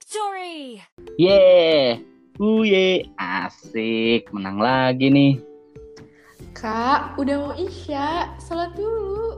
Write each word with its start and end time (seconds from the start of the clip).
Victory! 0.00 0.80
Yeay, 1.20 2.00
uye, 2.40 3.04
asik, 3.20 4.32
menang 4.32 4.56
lagi 4.56 5.12
nih. 5.12 5.36
Kak, 6.56 7.20
udah 7.20 7.36
mau 7.36 7.52
isya, 7.52 8.32
sholat 8.40 8.72
dulu. 8.80 9.36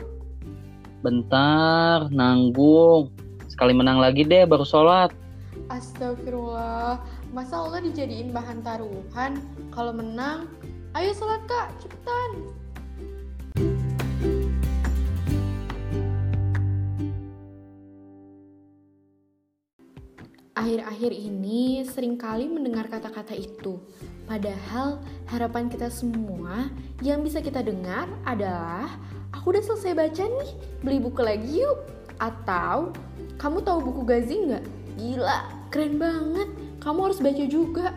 Bentar, 1.02 2.06
nanggung. 2.14 3.10
Sekali 3.50 3.74
menang 3.74 3.98
lagi 3.98 4.22
deh 4.22 4.46
baru 4.46 4.62
sholat. 4.62 5.10
Astagfirullah, 5.66 7.02
masa 7.34 7.58
Allah 7.58 7.82
dijadiin 7.82 8.30
bahan 8.30 8.62
taruhan? 8.62 9.42
Kalau 9.74 9.90
menang, 9.90 10.46
ayo 10.94 11.10
sholat 11.10 11.42
kak, 11.50 11.74
cepetan. 11.82 12.54
Akhir-akhir 20.52 21.16
ini 21.16 21.80
sering 21.88 22.20
kali 22.20 22.44
mendengar 22.44 22.84
kata-kata 22.84 23.32
itu. 23.32 23.80
Padahal 24.28 25.00
harapan 25.24 25.72
kita 25.72 25.88
semua 25.88 26.68
yang 27.00 27.24
bisa 27.24 27.40
kita 27.40 27.64
dengar 27.64 28.04
adalah 28.28 29.00
aku 29.32 29.56
udah 29.56 29.64
selesai 29.64 29.96
baca 29.96 30.24
nih, 30.28 30.52
beli 30.84 31.00
buku 31.00 31.24
lagi 31.24 31.64
yuk. 31.64 31.88
Atau 32.20 32.92
kamu 33.40 33.64
tahu 33.64 33.78
buku 33.80 34.00
Gazi 34.04 34.36
nggak? 34.44 34.64
Gila, 35.00 35.38
keren 35.72 35.96
banget. 35.96 36.48
Kamu 36.84 37.00
harus 37.08 37.24
baca 37.24 37.44
juga. 37.48 37.96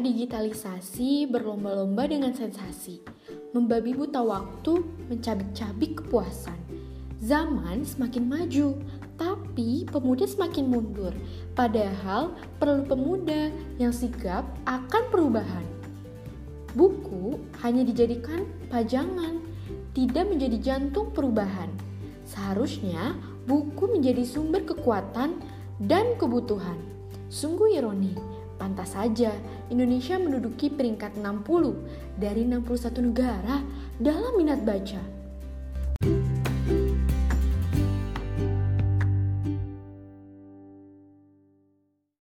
Digitalisasi 0.00 1.28
berlomba-lomba 1.28 2.08
dengan 2.08 2.32
sensasi, 2.32 3.04
membabi 3.52 3.92
buta 3.92 4.24
waktu, 4.24 4.80
mencabik-cabik 5.12 6.00
kepuasan. 6.00 6.56
Zaman 7.20 7.84
semakin 7.84 8.24
maju, 8.24 8.80
tapi 9.20 9.84
pemuda 9.92 10.24
semakin 10.24 10.72
mundur. 10.72 11.12
Padahal 11.52 12.32
perlu 12.56 12.88
pemuda 12.88 13.52
yang 13.76 13.92
sigap 13.92 14.48
akan 14.64 15.02
perubahan. 15.12 15.68
Buku 16.72 17.36
hanya 17.60 17.84
dijadikan 17.84 18.48
pajangan, 18.72 19.44
tidak 19.92 20.32
menjadi 20.32 20.56
jantung 20.64 21.12
perubahan. 21.12 21.68
Seharusnya 22.24 23.20
buku 23.44 23.84
menjadi 24.00 24.24
sumber 24.24 24.64
kekuatan 24.64 25.44
dan 25.76 26.16
kebutuhan. 26.16 26.80
Sungguh 27.28 27.76
ironi, 27.76 28.16
pantas 28.60 28.92
saja 28.92 29.32
Indonesia 29.72 30.20
menduduki 30.20 30.68
peringkat 30.68 31.16
60 31.16 32.20
dari 32.20 32.44
61 32.44 33.08
negara 33.08 33.64
dalam 33.96 34.36
minat 34.36 34.60
baca. 34.60 35.00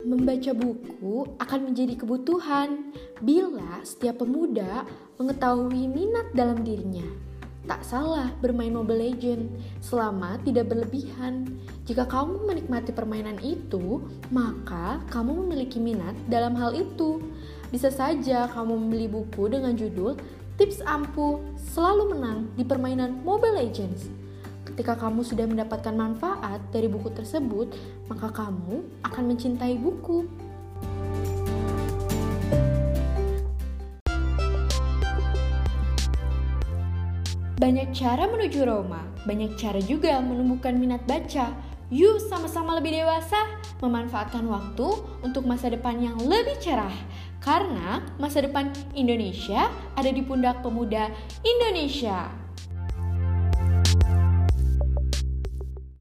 Membaca 0.04 0.52
buku 0.52 1.40
akan 1.40 1.60
menjadi 1.72 1.96
kebutuhan 2.04 2.92
bila 3.24 3.80
setiap 3.88 4.20
pemuda 4.20 4.84
mengetahui 5.16 5.88
minat 5.88 6.36
dalam 6.36 6.60
dirinya. 6.68 7.35
Tak 7.66 7.82
salah 7.82 8.30
bermain 8.46 8.70
Mobile 8.70 9.10
Legend 9.10 9.50
selama 9.82 10.38
tidak 10.46 10.70
berlebihan. 10.70 11.50
Jika 11.90 12.06
kamu 12.06 12.46
menikmati 12.46 12.94
permainan 12.94 13.42
itu, 13.42 14.06
maka 14.30 15.02
kamu 15.10 15.42
memiliki 15.42 15.82
minat 15.82 16.14
dalam 16.30 16.54
hal 16.62 16.78
itu. 16.78 17.26
Bisa 17.74 17.90
saja 17.90 18.46
kamu 18.54 18.86
membeli 18.86 19.10
buku 19.10 19.50
dengan 19.50 19.74
judul 19.74 20.14
Tips 20.62 20.86
Ampuh 20.86 21.42
Selalu 21.58 22.14
Menang 22.14 22.40
di 22.54 22.62
Permainan 22.62 23.26
Mobile 23.26 23.58
Legends. 23.58 24.14
Ketika 24.62 24.94
kamu 25.02 25.26
sudah 25.26 25.50
mendapatkan 25.50 25.98
manfaat 25.98 26.62
dari 26.70 26.86
buku 26.86 27.10
tersebut, 27.18 27.74
maka 28.06 28.30
kamu 28.30 28.86
akan 29.02 29.24
mencintai 29.26 29.74
buku. 29.82 30.30
Banyak 37.56 37.96
cara 37.96 38.28
menuju 38.28 38.68
Roma, 38.68 39.08
banyak 39.24 39.56
cara 39.56 39.80
juga 39.80 40.20
menumbuhkan 40.20 40.76
minat 40.76 41.08
baca. 41.08 41.56
Yuk 41.88 42.20
sama-sama 42.28 42.76
lebih 42.76 43.00
dewasa, 43.00 43.48
memanfaatkan 43.80 44.44
waktu 44.44 44.84
untuk 45.24 45.48
masa 45.48 45.72
depan 45.72 46.04
yang 46.04 46.20
lebih 46.20 46.60
cerah. 46.60 46.92
Karena 47.40 48.04
masa 48.20 48.44
depan 48.44 48.76
Indonesia 48.92 49.72
ada 49.96 50.12
di 50.12 50.20
pundak 50.20 50.60
pemuda 50.68 51.08
Indonesia. 51.48 52.45